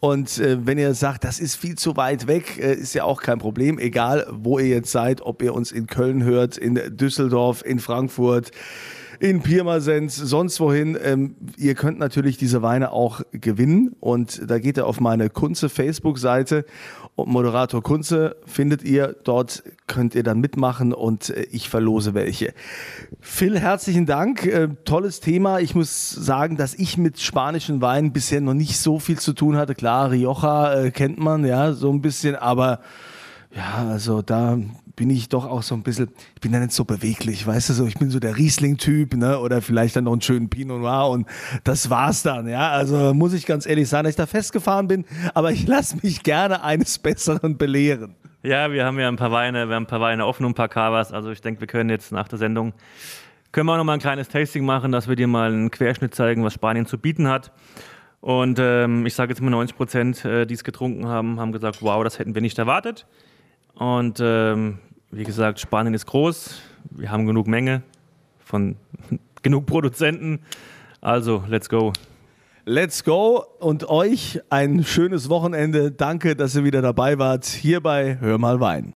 Und 0.00 0.38
äh, 0.38 0.64
wenn 0.64 0.78
ihr 0.78 0.94
sagt, 0.94 1.24
das 1.24 1.40
ist 1.40 1.56
viel 1.56 1.76
zu 1.76 1.96
weit 1.96 2.26
weg, 2.26 2.58
äh, 2.58 2.74
ist 2.74 2.94
ja 2.94 3.04
auch 3.04 3.20
kein 3.22 3.38
Problem. 3.38 3.78
Egal, 3.78 4.26
wo 4.30 4.58
ihr 4.58 4.68
jetzt 4.68 4.92
seid, 4.92 5.22
ob 5.22 5.42
ihr 5.42 5.54
uns 5.54 5.72
in 5.72 5.86
Köln 5.86 6.22
hört, 6.22 6.56
in 6.56 6.80
Düsseldorf, 6.96 7.64
in 7.64 7.78
Frankfurt, 7.78 8.52
in 9.18 9.42
Pirmasens, 9.42 10.16
sonst 10.16 10.60
wohin. 10.60 10.96
Ähm, 11.02 11.36
ihr 11.56 11.74
könnt 11.74 11.98
natürlich 11.98 12.36
diese 12.36 12.62
Weine 12.62 12.92
auch 12.92 13.22
gewinnen 13.32 13.94
und 14.00 14.50
da 14.50 14.58
geht 14.58 14.76
ihr 14.76 14.86
auf 14.86 15.00
meine 15.00 15.30
Kunze 15.30 15.68
Facebook-Seite 15.68 16.64
und 17.14 17.28
Moderator 17.28 17.82
Kunze 17.82 18.36
findet 18.46 18.82
ihr. 18.82 19.16
Dort 19.24 19.62
könnt 19.86 20.14
ihr 20.14 20.22
dann 20.22 20.40
mitmachen 20.40 20.92
und 20.92 21.30
äh, 21.30 21.46
ich 21.50 21.68
verlose 21.68 22.14
welche. 22.14 22.52
Phil, 23.20 23.58
herzlichen 23.58 24.06
Dank. 24.06 24.44
Äh, 24.46 24.68
tolles 24.84 25.20
Thema. 25.20 25.60
Ich 25.60 25.74
muss 25.74 26.10
sagen, 26.10 26.56
dass 26.56 26.74
ich 26.74 26.98
mit 26.98 27.18
spanischen 27.20 27.80
Weinen 27.80 28.12
bisher 28.12 28.40
noch 28.40 28.54
nicht 28.54 28.78
so 28.78 28.98
viel 28.98 29.18
zu 29.18 29.32
tun 29.32 29.56
hatte. 29.56 29.74
Klar, 29.74 30.10
Rioja 30.10 30.74
äh, 30.74 30.90
kennt 30.90 31.18
man 31.18 31.44
ja 31.44 31.72
so 31.72 31.90
ein 31.90 32.02
bisschen, 32.02 32.36
aber 32.36 32.80
Ja, 33.56 33.88
also 33.88 34.20
da 34.20 34.58
bin 34.96 35.10
ich 35.10 35.28
doch 35.28 35.44
auch 35.44 35.62
so 35.62 35.74
ein 35.74 35.82
bisschen, 35.82 36.08
ich 36.34 36.40
bin 36.40 36.52
ja 36.52 36.58
nicht 36.58 36.72
so 36.72 36.84
beweglich, 36.84 37.46
weißt 37.46 37.68
du, 37.68 37.72
so, 37.74 37.86
ich 37.86 37.96
bin 37.96 38.10
so 38.10 38.18
der 38.18 38.36
Riesling-Typ, 38.36 39.14
ne, 39.14 39.38
oder 39.38 39.60
vielleicht 39.60 39.94
dann 39.94 40.04
noch 40.04 40.12
einen 40.12 40.22
schönen 40.22 40.48
Pinot 40.48 40.80
Noir 40.80 41.10
und 41.10 41.28
das 41.64 41.90
war's 41.90 42.22
dann, 42.22 42.48
ja. 42.48 42.70
Also 42.70 43.12
muss 43.12 43.34
ich 43.34 43.44
ganz 43.44 43.66
ehrlich 43.66 43.88
sagen, 43.88 44.04
dass 44.04 44.12
ich 44.12 44.16
da 44.16 44.26
festgefahren 44.26 44.88
bin, 44.88 45.04
aber 45.34 45.52
ich 45.52 45.66
lasse 45.66 45.98
mich 46.02 46.22
gerne 46.22 46.64
eines 46.64 46.98
Besseren 46.98 47.58
belehren. 47.58 48.16
Ja, 48.42 48.72
wir 48.72 48.84
haben 48.84 48.98
ja 48.98 49.08
ein 49.08 49.16
paar 49.16 49.32
Weine, 49.32 49.68
wir 49.68 49.76
haben 49.76 49.84
ein 49.84 49.88
paar 49.88 50.00
Weine 50.00 50.24
offen 50.24 50.44
und 50.44 50.52
ein 50.52 50.54
paar 50.54 50.68
Cavas, 50.68 51.12
also 51.12 51.30
ich 51.30 51.42
denke, 51.42 51.60
wir 51.60 51.66
können 51.66 51.90
jetzt 51.90 52.10
nach 52.10 52.28
der 52.28 52.38
Sendung, 52.38 52.72
können 53.52 53.66
wir 53.66 53.74
auch 53.74 53.78
noch 53.78 53.84
mal 53.84 53.94
ein 53.94 54.00
kleines 54.00 54.28
Tasting 54.28 54.64
machen, 54.64 54.92
dass 54.92 55.08
wir 55.08 55.16
dir 55.16 55.26
mal 55.26 55.52
einen 55.52 55.70
Querschnitt 55.70 56.14
zeigen, 56.14 56.42
was 56.42 56.54
Spanien 56.54 56.86
zu 56.86 56.98
bieten 56.98 57.28
hat. 57.28 57.52
Und 58.20 58.58
ähm, 58.60 59.06
ich 59.06 59.14
sage 59.14 59.32
jetzt 59.32 59.40
mal 59.40 59.50
90 59.50 59.76
Prozent, 59.76 60.24
äh, 60.24 60.46
die 60.46 60.54
es 60.54 60.64
getrunken 60.64 61.06
haben, 61.06 61.38
haben 61.38 61.52
gesagt, 61.52 61.80
wow, 61.80 62.02
das 62.02 62.18
hätten 62.18 62.34
wir 62.34 62.42
nicht 62.42 62.58
erwartet. 62.58 63.06
Und 63.74 64.18
ähm, 64.20 64.78
wie 65.10 65.24
gesagt, 65.24 65.60
Spanien 65.60 65.94
ist 65.94 66.06
groß. 66.06 66.60
Wir 66.90 67.10
haben 67.10 67.26
genug 67.26 67.46
Menge 67.46 67.82
von 68.44 68.76
genug 69.42 69.66
Produzenten. 69.66 70.40
Also, 71.00 71.44
let's 71.48 71.68
go. 71.68 71.92
Let's 72.64 73.04
go 73.04 73.44
und 73.60 73.88
euch 73.88 74.40
ein 74.50 74.82
schönes 74.82 75.28
Wochenende. 75.28 75.92
Danke, 75.92 76.34
dass 76.34 76.56
ihr 76.56 76.64
wieder 76.64 76.82
dabei 76.82 77.18
wart 77.18 77.44
hier 77.44 77.80
bei 77.80 78.18
Hör 78.18 78.38
mal 78.38 78.58
Wein. 78.58 78.94